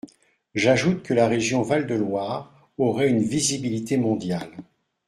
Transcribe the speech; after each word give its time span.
J’ajoute 0.55 1.03
que 1.03 1.13
la 1.13 1.27
région 1.27 1.61
Val-de-Loire 1.61 2.71
aurait 2.79 3.09
une 3.11 3.21
visibilité 3.21 3.97
mondiale. 3.97 4.49